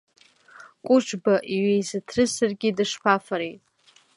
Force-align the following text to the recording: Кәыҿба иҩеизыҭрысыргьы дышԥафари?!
Кәыҿба 0.85 1.33
иҩеизыҭрысыргьы 1.53 2.69
дышԥафари?! 2.77 3.53